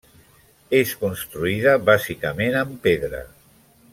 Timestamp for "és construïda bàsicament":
0.77-2.59